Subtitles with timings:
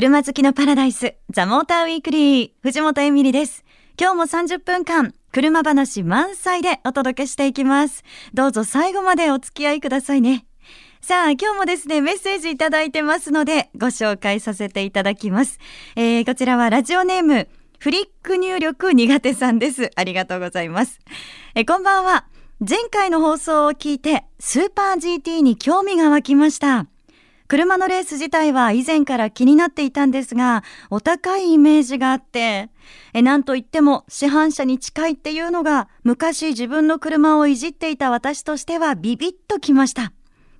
[0.00, 3.64] 車好きのパラダイス、ザ・モーターウィークリー、藤本エミリです。
[4.00, 8.04] 今日も30分間、車話満載でお届けしていきます。
[8.32, 10.46] どうぞ最後までお付き合いくださいね。
[11.00, 15.58] さあ、今日もですね、メッセージいただいてますので、ご紹介させていただきます。
[15.96, 17.48] えー、こちらはラジオネーム、
[17.80, 19.90] フリック入力苦手さんです。
[19.96, 21.00] ありがとうございます。
[21.56, 22.28] えこんばんは。
[22.60, 26.86] 前回の放送を聞いて、スーパー GT に興味が湧きました。
[27.48, 32.68] 車のレース自体は以前から気になっていたんですが、お高いイメージがあって、
[33.14, 40.12] え、なんといっても市販車に近いっていうのが、昔自分の車をいじっていた私としてはビビッときました。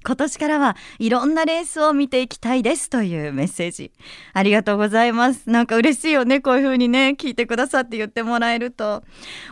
[0.05, 3.93] 今年からはいろんなレースを見ていきたいですというメッセージ。
[4.33, 5.49] ありがとうございます。
[5.51, 6.41] なんか嬉しいよね。
[6.41, 9.03] こういう風にね、聞いてくださって言ってもらえると。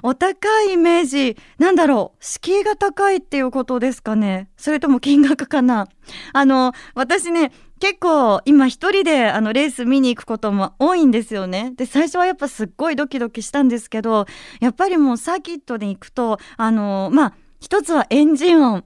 [0.02, 4.48] お高いイメージ、なんだろう、敷居が高いっていうことですかね。
[4.56, 5.88] それとも金額かな。
[6.32, 11.72] あの、私ね、結構今一人であのレース見に行くことも多いんですよね。
[11.76, 14.26] で、最初はやっぱすっごいドキドキしたんですけど、
[14.60, 18.84] やっぱりもうサーキットで行くと、あの、まあ、一つはエンジン音。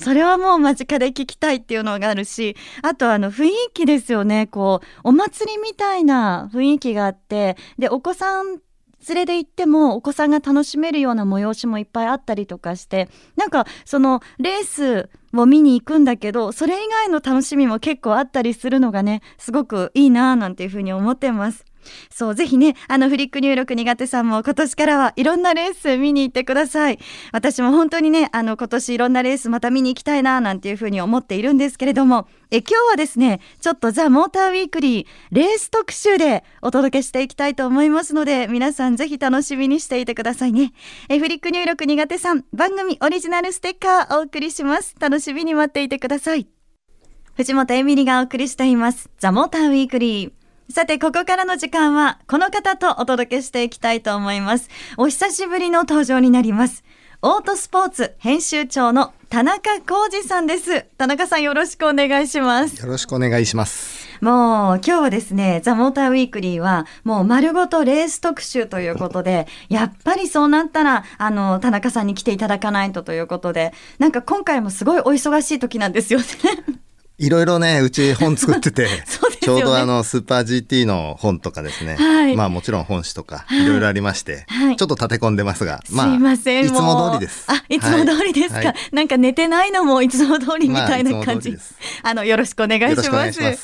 [0.00, 4.46] それはもう間近で聞きたいっていうのがあるし、あとあの雰囲気ですよね。
[4.46, 8.60] こう、お祭りみたいな雰囲気があって、で、お子さん
[9.08, 21.64] 連れで行ってもお子さんが楽しめるような催しもいっぱいあったりとかしてなんかそのレースを見に行くんだけどそれ以外の楽しみも結構あったりするのがねすごくいいなぁなんていうふうに思ってます。
[22.10, 26.98] そう、ぜひね、あのフリック入力苦手さんも今年からはいろんなレース見に行ってください。
[27.32, 40.72] 私も本当にね、あの今年いろんなレースまた見に行きたいななんていうふうに思っているんですけれども、え今日はですね、ちょっとザ・モーターウィークリーレース特集でお届けしていきたいと思いますので、皆さんぜひ楽しみにしていてくださいね。
[41.08, 44.94] えフリック入力苦手さん、番組オリジナルステッカーお送りします。
[44.98, 46.48] 楽しみに待っていてください。
[47.36, 49.08] 藤本エミリがお送りしています。
[49.18, 50.39] ザ・モーターウィークリー。
[50.70, 54.68] さて、ここからの時間は、この方とお届けしていきたいと思います。
[54.96, 56.84] お久しぶりの登場になります。
[57.22, 60.86] オートスポーツ編集長の田中浩二さんです。
[60.96, 62.80] 田中さんよろしくお願いします。
[62.80, 64.08] よろしくお願いします。
[64.20, 76.26] もう今日はですね、ザ・モーターウィークリーはもう丸ごとレース特集ということで、やっぱりそうなったら、あの、田中さんに来ていただかないとということで、なんか今回もすごいお忙しい時なんですよね。
[77.20, 79.04] いろいろね、うち本作ってて、 ね、
[79.42, 87.44] ちょうどあの、スーパー GT の本とかですね、はい、まあもちろん本誌とか、いろいろありまして、はい、ちょっと立て込んでますが、まあ、すいません、いつも通りです。
[87.48, 88.56] あ、いつも通りですか。
[88.56, 91.50] はい、なんか寝てないのもいつも通りみたいな感じ。
[91.50, 91.56] ま
[92.04, 93.42] あ、あの、よろしくお願いします。
[93.42, 93.58] ます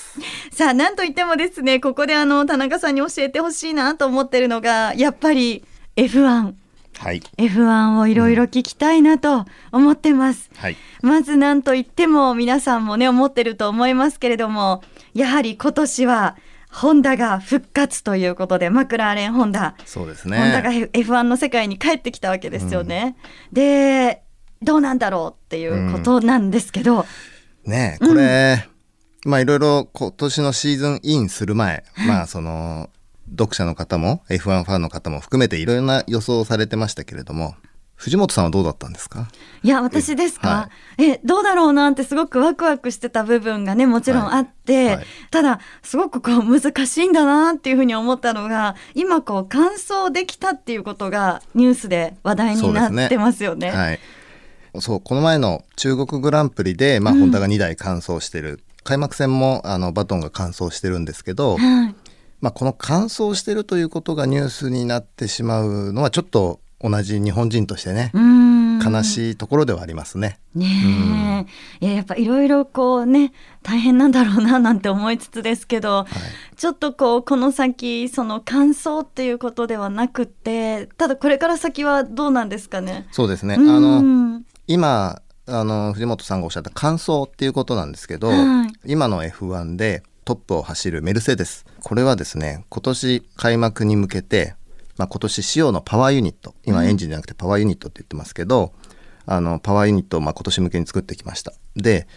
[0.52, 5.64] さあ、なんといってもですね、ここであの、田中さんに教えてほしいなと思ってるのが、やっぱり
[5.96, 6.65] F1。
[6.98, 10.60] はい、F1 をいろいろ聞きたいなと思ってます、うん。
[10.60, 14.82] はい、まず何と言っても皆さんもね思ってると思いますけれども
[15.14, 16.36] やはり今年は
[16.70, 19.76] ホンダが復活ということでマクラーレンホンダ。
[19.84, 20.38] そうですね。
[20.38, 23.16] ホンダが F1 の世界に帰ってきたわけですよね、
[23.50, 24.22] うん、で
[24.62, 27.06] どうなんだろうっていうことなんですけど、
[27.64, 28.66] うん、ねこれ、
[29.24, 32.90] まあいろいろ今年のシーズンインする前、まあその
[33.30, 37.54] 読者の方も F1 ファンの方も含めていろいろな予想をされてましたけれども
[37.96, 39.26] 藤本さんはどうだったんですか？
[39.62, 44.96] いや私ですか、はい、えどうだろうなってすごくワクワクしてた部分がねもちろんあって、はい。
[44.96, 53.70] はい、ただすごくこう難しいんだなっていうふうに思ったのが今こう完走できたっていうことがニュースで話題になってますよね。
[53.70, 54.00] はい。
[54.78, 61.94] そうこの前の中国グランプリで、まあ、ホンダが2台完走してる、うん、開幕戦もあのバトンが完走してるんですけど、はい
[62.40, 70.38] まあ、この乾燥してるということがニュースになってしまうのはちょっと同じ日本人としてね悲しいところではありますね。
[70.54, 71.46] ね
[71.80, 73.32] え、いややっぱいろいろこうね
[73.62, 76.06] 大変なんだろうななんて思いつつですけど、は
[76.52, 83.08] い、ちょっとこうこの先その乾燥っていうことではなくてただこれから先はどうなんですかね？
[83.12, 83.54] そうですね。
[83.54, 91.64] あの今あの藤本さんがおっしゃった乾燥っていうことなんですけど、はい、今の F1 でトップを走るメルセデス。
[91.86, 94.56] これはですね、今年開幕に向けて、
[94.96, 98.72] まあ、今年仕様のパワーユニット、今エンジンじゃなくてパワーユニットって言ってますけど、
[99.28, 101.52] うん、あの、パワーユニットをまあ今年向けに作ってきました。
[101.76, 102.08] で、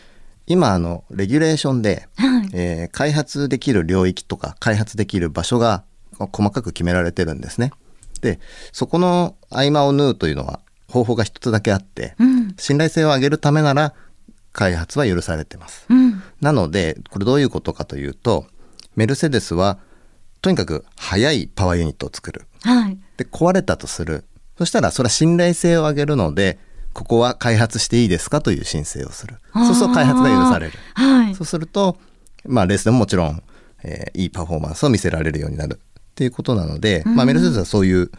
[0.48, 5.83] 今、あの、レギュレーションで、はい、えー、開発できる領域とか、開発できる場所が
[6.18, 7.72] 細かく決められてるんですね。
[8.22, 8.39] で、
[8.72, 13.94] そこの合間を縫うというのは方法が一つだけあって、うん、信頼性を上げるためなら、
[14.51, 15.86] 開発は許されてます。
[15.92, 18.48] うん、なので、これどういうことかというと、
[19.00, 19.80] メルセデスは、
[20.42, 22.48] とにかく速いパワーユニットを作る。
[22.63, 24.25] はい、で、壊れたとする。
[24.57, 26.60] そしたら、それは信頼性を上げるので、
[26.92, 29.38] ここは開発していいですかという申請をする。
[29.54, 30.74] そうすると開発が許される。
[30.96, 31.98] はい、そうすると、
[32.46, 33.42] まあ、レースでももちろん、
[33.84, 38.12] えー、いいパフォーマンスを見せられるようになるっていうことなので、まあ、メルセデスはそういう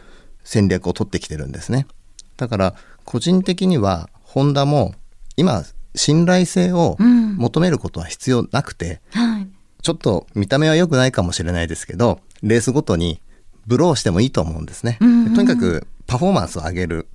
[0.43, 1.85] 戦略を取ってきてるんですね。
[2.37, 2.75] だから
[3.05, 4.95] 個人的にはホンダも
[5.37, 5.63] 今
[5.93, 9.47] 信頼性を求めることは必要なくて、うんはい、
[9.81, 13.21] ちょっと見た目は良くないかもしれないですけどレースごとに
[13.67, 14.97] ブローしてもいいと思うんですね。
[14.99, 15.05] と
[15.41, 17.07] にかくパフォーマンスを上げる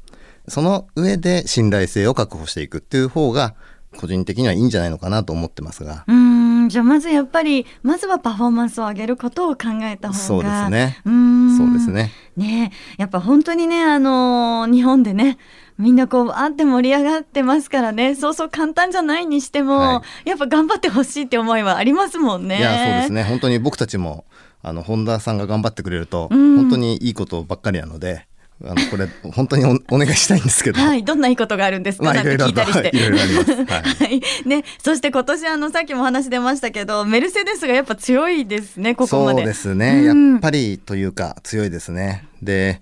[0.48, 3.54] その上で信頼性を確保していくっていう方が
[3.96, 6.04] 個人的にはいいんじゃないのかなと思ってますが。
[6.06, 6.36] うん
[6.68, 11.00] じゃあまずやっぱりまずはパフォーマンスを上げることを考えた方がそうですね。
[11.04, 12.12] うんそうですね。
[12.36, 15.38] ねやっぱ本当にねあの日本でね
[15.78, 22.58] みんなこうあって盛り上がってますからねそうそう簡単じゃないにしても、はい、やっぱ頑張ってほしいって思いはありますもんね。
[22.58, 24.24] いやそうですね本当に僕たちも
[24.62, 28.26] あの本田さんが頑張ってくれると、本当にいいことばっかりなので。
[28.64, 32.90] あのこれ 本当にお願いしたいんですけど、はい、どんないいことがあるんですか、まあ、なんて聞いたりして。
[32.96, 33.52] いろいろあります。
[33.52, 34.04] はい、 は
[34.46, 39.40] い、ね、そして今年あのさっきも話出ましたけど、メルセデスがやっぱ強いですね、ここまで。
[39.40, 42.24] そうですね、うん、やっぱりというか強いですね。
[42.42, 42.80] で、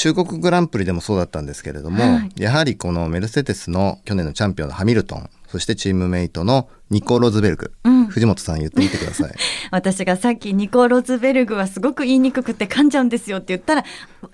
[0.00, 9.32] 中国グランプリでもそうだったんですけれども、はい、やはりこのメルセデスの去年のチャンピオンのハミルトンそしてチームメイトのニコ・ロズベルグ、うん、藤本さん言ってみてください。
[9.70, 13.84] 私がさっきニコ・ロズベルグはすごく言いにくくて噛んじゃうんですよって言ったら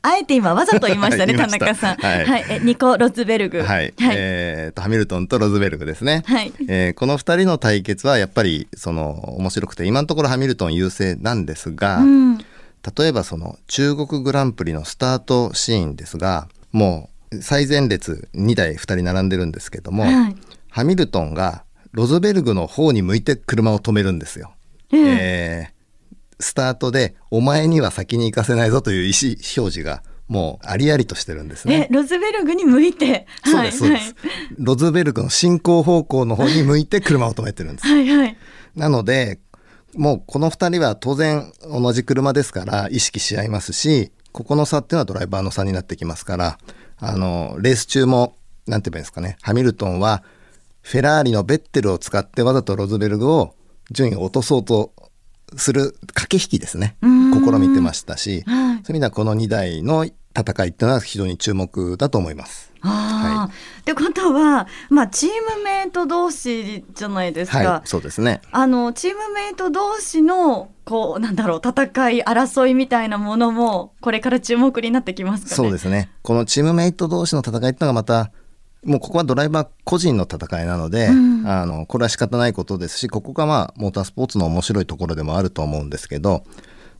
[0.02, 3.62] あえて今わざと言いましたね 田中さん、はい、はい、えニコ・ロズベルグ。
[3.62, 6.52] はい、はい、えー、とハミルトンとロズベルグですね、はい。
[6.68, 12.38] えー、この2人の対決はやっぱりその面白くて今のところハミルトン優勢なんですが、うん
[12.96, 20.36] 例えばその中国グランプリのスタートシーンですがもう最前列2台2人並んでるんですけども、はい、
[20.70, 24.52] ハミルトンがロズベルグの方に向いて車を止めるんですよ。
[24.92, 31.88] えー、えー、スタートで「お前には先に行かせないぞ」という意思表示がもうありありとしてるんですね。
[31.90, 37.88] ロズベルグに向いて、そうですそうです、はい、ロズベルグの進行方向の方に向いて車を止めてるんです。
[37.88, 38.36] はいはい、
[38.74, 39.38] なので
[39.96, 46.58] もうこの2人は当然同じ車ですから意識し合いますしここの差っていうのはドライバーの差になってきますから
[46.98, 49.36] あのレース中も何て言えばいいんですかね。
[49.42, 50.22] ハミルトンは
[50.82, 53.54] フェラーリのベッテルを使ってわざとロズベルグを
[53.90, 54.92] 順位を落とそうと
[55.56, 56.96] する駆け引きですね。
[57.02, 62.65] 試みてましたし、はい、そういう意味ではこの2台の戦いっていうのは非常に注目だと思います。
[62.80, 68.40] はい、ってことは、まあ、チームメート同士じゃないですか、はい、そうですね。
[68.52, 76.10] あのチームメート同士のこうなんだろう戦い争いみたいなものもこれから注目になってきますか、ね、そうですね。
[76.22, 78.30] このチームメート同士の戦いっていうのがまた
[78.84, 86.44] もうここはドライバー個人の戦いなので、うん、あのこれは仕方ないことですしここがまあモータースポーツの面白いところでもあると思うんですけど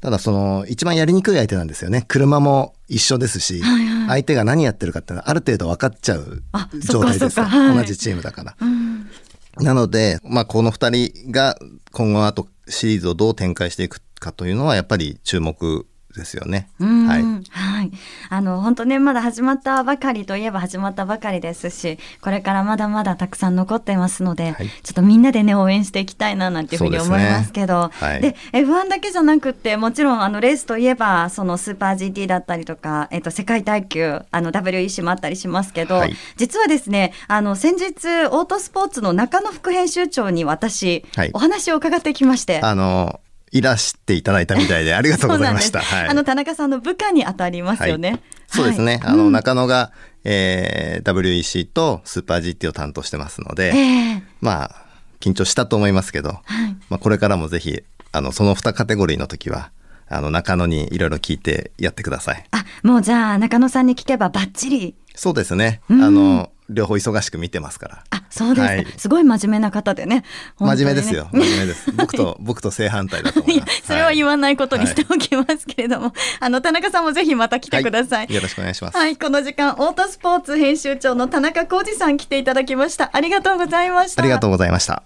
[0.01, 2.05] ただその一番やりにくい相手なんですよね。
[2.09, 6.43] 車も一緒ですし、はいはい、相手が何やってるかってある程度分かっちゃう
[6.81, 8.57] 状態です、はい、同じチームだから。
[8.61, 9.09] うん、
[9.57, 11.57] なので、まあ、この2人が
[11.93, 16.69] 今後あとシリーズをどう展開していくかというのはやっぱり注目ですよね。
[16.81, 17.93] はい、はい、
[18.29, 42.61] あの本当ねまだ始まったばかりといえば始まったばかりですし、これからまだまだたくさん残ってますので、はい、ちょっとみんなでね応援していきたいななんていうふうに思いますけど、で、ねはい、で F1 だけじゃなくてもちろんあのレースといえばそのスーパー GT だったりとか、えっと世界耐久あの WEC もあったりしますけど、はい、実はですねあの先日オートスポーツの中野副編集長に私、お話を伺ってきまして。
[42.62, 43.21] あの
[43.58, 45.81] いらしていただいたみたいで ありがとうございました。
[45.81, 48.11] はい、あの田中さんの部下にあたりますよね。
[48.11, 49.00] はい、そうですね。
[49.02, 49.92] はい、あの、中野が、
[50.25, 54.87] えー、WEC とスーパー GT を担当してますので、えー、まあ
[55.21, 59.71] 緊張したと思いますけど、はい、まあこれからもぜひあのその2カテゴリーの時は
[60.09, 62.45] あの中野にいろいろ聞いてやってください。
[62.50, 64.95] あ、もうじゃあ中野さんに聞けばバッチリ。
[65.14, 65.81] そうですね。
[65.88, 68.04] あの両方忙しく見てますから。
[68.11, 70.16] あ、そうですか、はい、すごい真面目な方でね。
[70.16, 70.25] ね
[70.58, 71.28] 真面目ですよ。
[71.32, 71.92] 真面目です。
[71.92, 73.82] 僕と、 僕と正反対だと思います。
[73.85, 78.96] それは言わないことにしておきますけれども、はい、あの、田中さんもぜひまた来てくださいはい、よろしくお願いします。
[78.96, 83.11] はい、この時間、オートスポーツ編集長の田中浩二さん来ていただきました。
[83.12, 84.23] ありがとうございました。
[84.23, 85.02] ありがとうございました。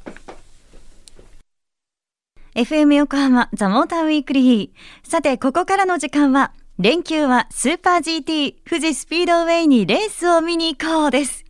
[2.54, 5.08] FM 横浜ザ・モーターウィークリー。
[5.08, 6.52] さて、ここからの時間は、
[6.82, 11.44] 連休はスーパー GT 富士スピードウェイにレースを見に行こうです。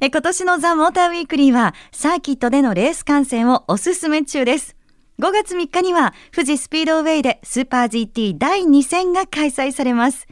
[0.00, 4.76] え今年のザ・モーターウィークリーはサーキットでのレース観戦をおすすめ中です。
[5.18, 10.26] 5月3日には富士スピードウェイでスーパー GT 第2戦が開催されます。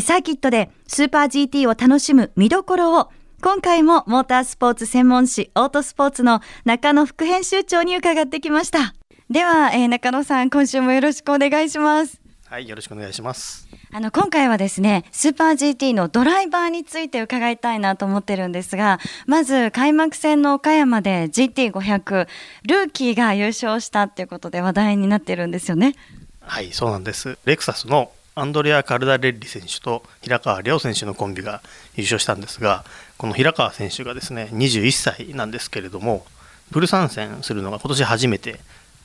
[0.00, 8.94] サーキットでスーパー GT を楽しむ見どころを今回もモータースポーツ専門誌オートスポーツの中野副編集長に伺ってきました。
[9.30, 12.21] では、えー、中野さん、今週もよろしくお願いします。
[12.52, 13.66] はい、よろしくお願いします。
[13.94, 22.28] あの今回はですねスーパー GT のドライバーについて伺いたいなと思ってるんですがまず開幕戦の岡山で GT500
[22.68, 25.94] ルーキーが優勝したっていうことで話題になってるんですよね。
[26.40, 27.38] はいそうなんです。
[27.46, 31.62] レクサスのアンドレア・カルダレッリ選手と平川亮選手のコンビが
[31.96, 32.84] 優勝したんですが
[33.16, 36.26] この平川選手がですね21歳なんですけれども
[36.70, 38.60] フル参戦するのが今年初めて。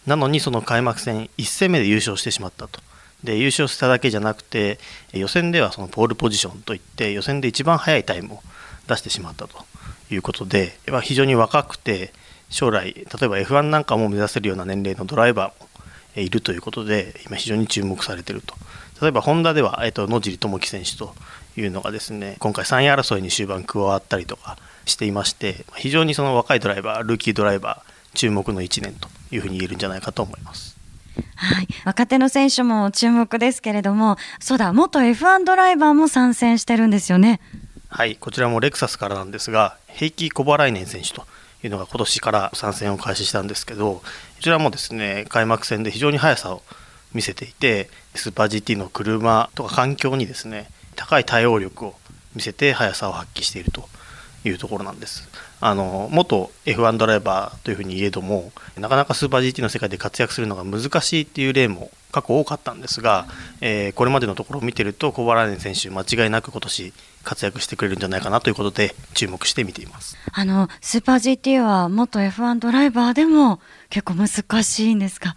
[0.06, 2.80] なのにその開幕戦1戦目で優勝してしまったと
[3.24, 4.80] で優勝しただけじゃなくて
[5.12, 8.40] 予選ではそのポールポジションといって予選で一番速いタイムを
[8.88, 9.66] 出してしまったと
[10.10, 12.14] いうことで非常に若くて
[12.50, 15.68] 将来例えば F1 なんかも目指せるような年齢のドライバーも
[16.16, 18.56] いるということで今非常に注目されていると
[19.02, 21.14] 例えばホンダでは、えっと、野尻智樹選手と
[21.56, 30.77] いうのがですね今回3位争いに終盤加わったりとかしていまして非常にその若いドライバールーキードライバー注目の1年というふうに言えるんじゃないかと思います。
[31.36, 37.40] はい、若手の選手も注目ですけれども、そうだ、元 F1 ドライバーも参戦してるんですよね。
[37.90, 41.26] はい、こちらもレクサスからなんですが、平気小払い年選手と
[41.64, 44.04] いうのが今年から参戦を開始したんですけど、こ
[44.42, 46.62] ちらもですね、開幕戦で非常に速さを
[47.14, 51.96] 見せていて、スーパー GT の車とか環境にですね、高い対応力を
[52.36, 53.88] 見せて速さを発揮していると
[54.44, 55.28] いうところなんです。
[55.60, 63.26] あの元 F1 ドライバーというふうに言えどもなかなかスーパー GT の世界で活躍するのが難しいっていう例も過去多かったんですが、
[63.62, 70.16] えー、これまでのところを見てると小原ン選手間違いなく今年活躍してくれるんじゃないかなということで注目して見ています。
[70.32, 73.60] あのスーパー GT は元 F1 ドライバーでも
[73.90, 75.36] 結構難しいんですか？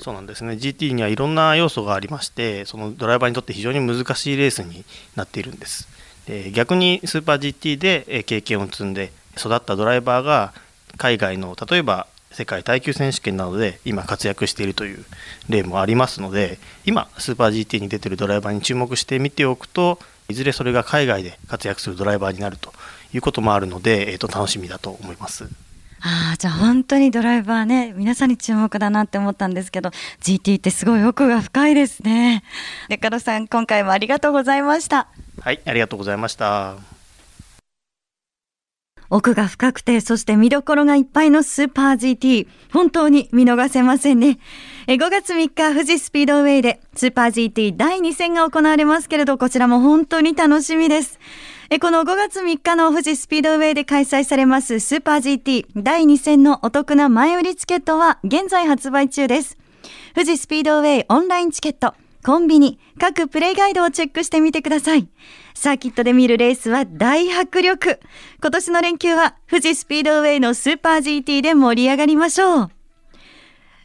[0.00, 0.52] そうなんですね。
[0.54, 4.84] GT にはいろんな要素がありましてそのドライバーにとって非常に難しいレースに
[5.14, 5.88] なっているんです。
[6.26, 10.52] で逆にスーパー GT で経験を積んで育ったドライバーが
[10.96, 15.04] 海外の例えば世界耐久選手権などで今活躍しているという
[15.48, 22.72] 例もありますので今スーパー GT に出てるドライバーに注目して見ておくといずれそれが海外で活躍するドライバーになると
[23.14, 25.48] いうこともあるので、えー、と楽しみだと思います。
[26.00, 29.90] ああ、じゃあ本当にドライバーね、皆さんに注目だなって思ったんですけど、
[30.20, 32.44] GT ってすごい奥が深いですね。
[32.88, 35.08] デカロさん、今回もありがとうございました。
[35.40, 36.97] はい、ありがとうございました。
[39.10, 42.46] 奥が深くて、そして見どころがいっぱいのスーパー GT。
[42.72, 44.38] 本当に見逃せませんね。
[44.86, 51.18] 5月3日、富士スピードウェイでスーパー GT 第2戦が行われますけれど、こちらも本当に楽しみです。
[51.80, 59.58] この5月3日の富士スピードウェイで開催されますスーパー GT 第2戦のお得な前売りチケットは現在発売中です。
[60.14, 61.94] 富士スピードウェイオンラインチケット、
[62.28, 65.08] コンビニ、各プレイガイドをチェックしてみてください。
[65.54, 68.00] サーキットで見るレースは大迫力。
[68.42, 72.70] 今年の連休は富士スピードウェイのスーパー GT で盛り上がりましょう。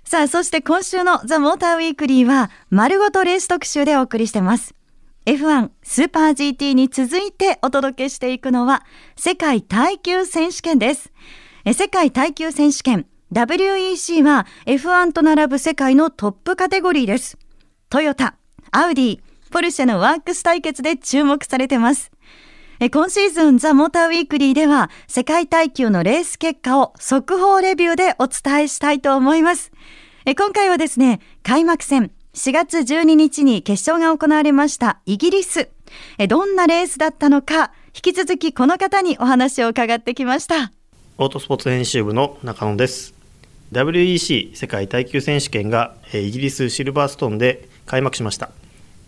[0.04, 4.76] さあ、そして今週のザ・モーターウィークリーは丸ごとレース特集でお送りしてます。
[5.26, 8.84] F1 スーパー GT に続いてお届けしていくのは
[9.16, 11.14] 世界耐久選手権です。
[11.74, 17.38] 世界耐久選手権 WEC は F1 と並ぶ世界のトップカテゴリーです。
[17.94, 18.34] トヨタ、
[18.72, 19.20] アウディ、
[19.52, 22.10] ポルシェのワークス対決で注目されてます。
[22.92, 29.72] 今シーズンザ・モーターウィークリーでは世界耐久のレース結果を速報レビューでお伝えしたいと思います。
[30.26, 35.70] 今回はですね、開幕戦4月12日に決勝が行われましたイギリス。
[36.28, 40.72] どんなレースだったのか、引き続きこの方にお話を伺ってきました。
[41.20, 43.14] オートスポーツ編集部の中野です。
[43.72, 48.52] WEC 世界耐久選手権がイギリスシルバーストーンで開幕しました。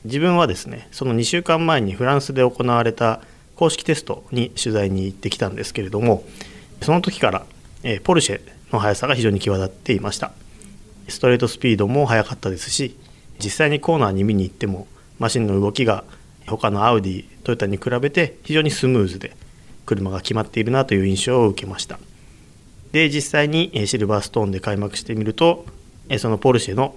[0.04, 3.22] 自分はですね、その2週間前にフランスで行われた
[3.56, 6.24] 公式テストに取材に行ってきたんですけれども、
[6.82, 7.46] その時から
[7.84, 8.42] えポルシェ
[8.72, 10.32] の速さが非常に際立っていました。
[11.08, 12.98] ストレートスピードも速かったですし、
[13.44, 14.88] 実際にコーナーに見に行っても
[15.20, 16.04] マシンの動きが
[16.48, 19.36] 他のアウディトヨタに比べて非常にスムーズで
[19.86, 22.00] 車が決まっているなという印象を受けました
[22.92, 25.66] で実際にシルバーストーンで開幕してみると
[26.18, 26.96] そのポルシェの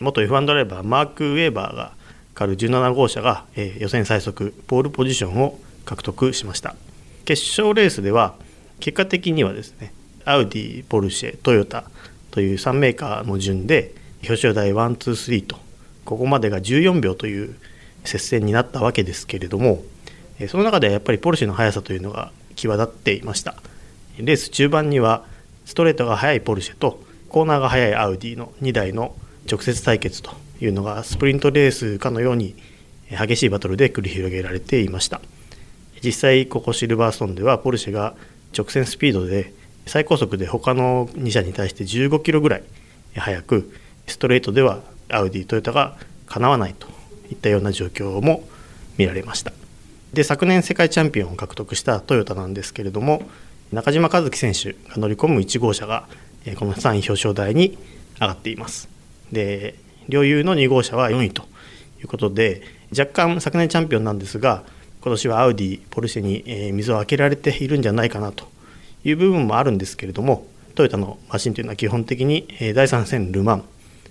[0.00, 1.92] 元 F1 ドライバーマーク・ウェーバーが
[2.34, 6.76] かる17号車がえ予選最速ポールポジションを獲得しました。
[7.24, 8.34] 決勝レースでは
[8.80, 9.92] 結果的にはですね
[10.24, 11.84] アウディポルシェトヨタ
[12.30, 15.56] という3メーカーの順で表彰台123と
[16.04, 17.56] ここまでが14秒という
[18.04, 19.82] 接戦になったわけですけれども
[20.48, 23.56] その中ではやっぱりポルシェの速さというのが際立っていました。
[24.18, 25.24] レース中盤には
[25.64, 29.14] ストレートが速いポルシェとコーナーが速いアウディの2台の
[29.50, 32.54] 直接対決というのがスプリントレースかのように
[33.10, 35.20] 激しいバトルで繰り広げられていました。
[36.04, 38.14] 実際ここシルバーストーンではポルシェが
[38.56, 39.52] 直線スピードで
[39.86, 42.62] 最高速で他の2車に対して15キロぐらい
[43.16, 43.72] 速く
[44.06, 46.88] ストレートではアウディトヨタがかなわないと
[47.30, 48.46] いったような状況も
[48.96, 49.52] 見られました。
[50.12, 53.28] で昨年世界チャンピオンを獲得したトヨタなんですけれども
[53.72, 56.06] 中島和樹選手が乗り込む1号車が
[56.58, 57.76] この3位表彰台に
[58.20, 58.97] 上がっています。
[59.32, 59.74] で
[60.08, 61.42] 両雄の2号車は4位と
[62.00, 64.64] いうことで若干昨年チャンピオンなんですが
[65.00, 68.48] 今年はアウディポルシェに水を開けられているんじゃないかなと
[69.04, 73.64] いう部分もあるんですけれどもトヨタのマシンというのは基本的に第3戦ル・マン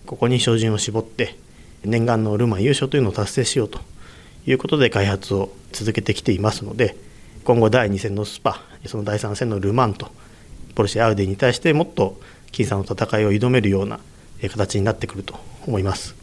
[0.05, 1.35] ここに照準を絞って
[1.83, 3.79] 念願のル・マン優勝というのを達成しようと
[4.45, 6.95] いうことで開発を続けてきていますので
[7.43, 10.09] 今後第2戦のスパその第3戦のル・マンと
[10.75, 12.19] ポルシェアウディに対してもっと
[12.51, 13.99] 僅差の戦いを挑めるような
[14.41, 16.15] 形になってくると思います。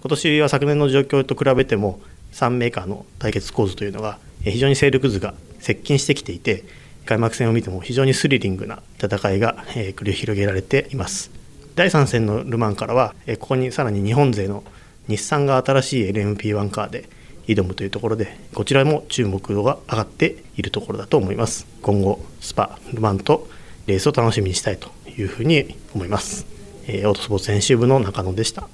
[0.00, 2.00] 今年は昨年の状況と比べても
[2.32, 6.64] 3メーカーの対決構図というのが非常に勢力図が接近してきていて
[7.06, 11.30] 開幕戦を見ても非常にスリリングな戦いが繰り広げられています。
[11.74, 14.64] 第3戦のル・マンからはここにさらに日本勢の
[15.08, 17.08] 日産が新しい LMP1 カーで
[17.46, 21.66] 挑むというところでこちらも注目度が上がっているところだと思います。
[21.82, 23.48] 今後スパル・マンと
[23.86, 26.44] レースを楽しみにしたいというふうに思います、
[26.86, 28.68] えー、オートスポーツ編集部の中野でした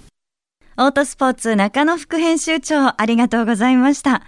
[0.76, 4.22] オートスポーツ中野副編集長ありがとうございました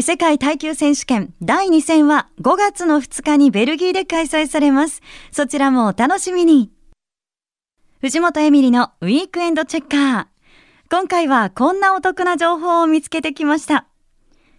[0.00, 5.02] 世界耐久選手権第2戦は5月の2日にベルギーで開催されます。
[5.30, 6.70] そちらもお楽しみに。
[8.00, 10.26] 藤本エミリのウィークエンドチェッカー。
[10.90, 13.86] 今回はこんなお得な情報を見つけてきました。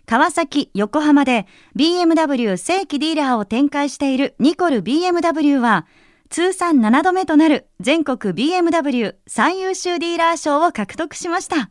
[0.05, 5.87] 川崎、横浜で BMW 正規ディーラーを展開しているニコル BMW は
[6.33, 11.69] 通算7度目となる全国 BMW 最優秀ディーラー賞を獲得しました。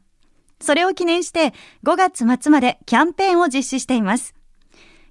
[0.60, 1.52] それを記念して
[1.84, 4.36] 5月末までキャンペーンを実施しています。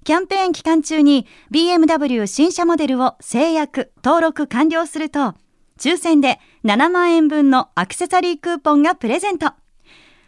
[0.04, 5.34] キャンペーン期間中に BMW 新車モデルを制約、登録完了すると、
[5.78, 9.52] 抽選で7万円分のアクセサリークーポンがプレゼント。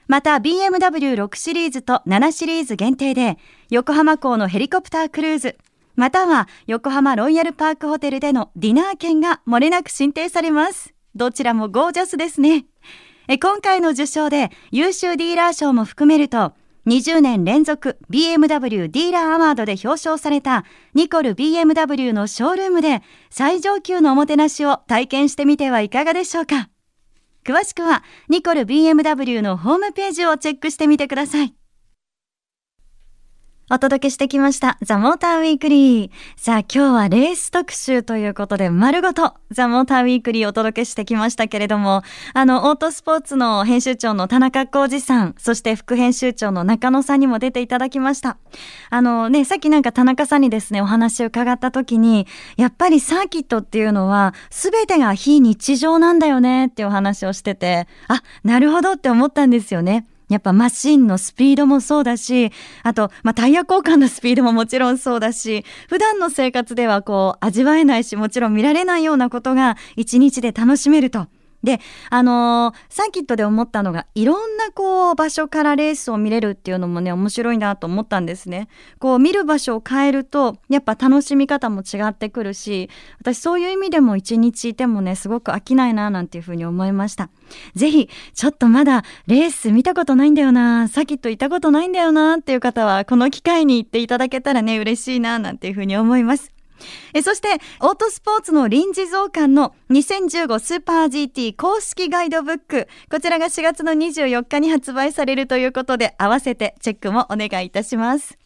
[0.06, 3.38] また BMW6 シリーズと7シリーズ限定で
[3.70, 5.56] 横浜港のヘリコプタークルーズ、
[5.96, 10.94] または横浜ロイヤルパークホテルでのディナー券が漏れなく申請されます。
[11.14, 12.66] どちらもゴージャスですね。
[13.40, 16.52] 今回の受賞で優秀ディーラー賞も含めると、
[16.86, 26.68] 20年連続 BMW ディーラーアワードで表彰されたニコル BMW のショールームで最上級のおもてなしを体験してみてはいかがでしょうか
[27.42, 31.54] 詳しくはニコル BMW のホームページをチェックしてみてください。
[33.70, 34.76] お届けしてきました。
[34.82, 36.10] ザ・モーター・ウィークリー。
[36.36, 42.02] さあ、今日はレース特集ということで、丸ごとザ・モーター・ウィークリーお届けしてきましたけれども、
[42.34, 48.36] あの、オートスポーツの編集長の田中浩二さん、そして副編集長の中野さんにも出ていただきました。
[48.90, 52.26] あのね、さっきなんか田中さんにですね、お話を伺った時に、
[52.58, 60.04] やっぱりサーキットっていうのは、すべてが非日常なんだよねっていうお話をしてて、あ、なるほどって思ったんですよね。
[60.28, 62.50] やっぱマシンのスピードもそうだし、
[62.82, 71.26] あと、まあ、タイヤ交換のスピードももちろんそうだし、普段の生活ではこう、味わえないし、もちろん見られないようなことが一日で楽しめると。
[71.64, 78.68] で、あのー、サーキットで思ったのが、いろんなこう、場所からレースを見れるっていうのもね、面白いなと思ったんですね。
[78.98, 87.30] こう、見る場所を変えると、やっぱ楽しみ方も違ってくるし、私そういう意味でも一日いてもね、すごく飽きないな、なんていうふうに思いました。
[87.74, 96.53] ぜひ、ちょっとまだレース見たことないんだよな、サーキット行ったことないんだよな、っていう方は、この機会に行っていただけたらね、嬉しいな、なんていうふうに思います。
[97.12, 97.48] えそして
[97.80, 108.38] オートスポーツの臨時増刊の2015スーパー GT 公式ガイドブックこちらが4月の24日に発売されるということで合わせてチェックもお願いいたします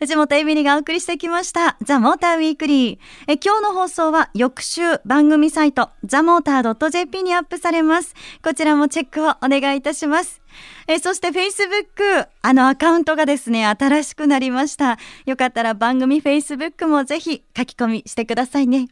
[0.00, 1.76] 藤本エミリがお送りしてきました。
[1.82, 2.98] ザ・モーター・ウィークリー。
[3.26, 8.14] え今日の放送は翌週番組サイトザ・モーター .jp にアップされます。
[8.44, 10.40] こちらもチェックをお願いいたします。
[10.86, 14.98] えそして Facebook、あのアカウントがですね、新しくなりました。
[15.26, 18.88] よかったら番組 Facebook もぜひ書き込みしてくださいね。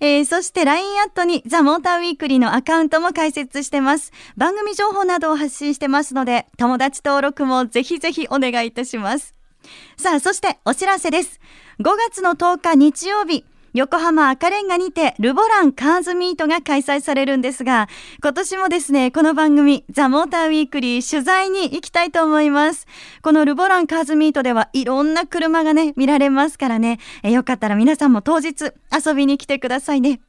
[0.00, 4.12] えー、そして LINE アットにザ・モーター・ウィークリーのアカウントも開設してます。
[4.36, 9.36] 番組情報などを発信してますので、友達登録もぜひぜひお願いいたします。
[9.96, 11.40] さあ、そしてお知らせです。
[11.78, 13.44] 5月の10日日曜日、
[13.76, 17.90] 横浜赤レンガにてルボランカーズミートが開催されるんですが、
[18.22, 22.86] 今年もですね、この番組、ザ・モーター・ウィークリー取材に行きたいと思います。
[23.20, 28.72] このルボランカーズミートではいろんな車がね、見られますからね、えよかったら皆さんも当日
[29.06, 30.22] 遊びに来てくださいね。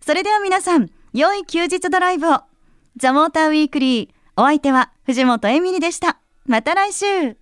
[0.00, 2.40] それでは皆さん、良い休日ドライブを。
[2.96, 4.20] ザ・モーター・ウィークリー。
[4.36, 6.18] お相手は藤本エミリでした。
[6.46, 7.36] また来週